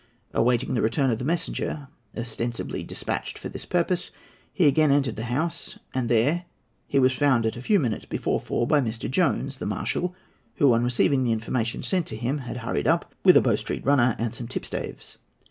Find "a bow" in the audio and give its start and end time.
13.37-13.55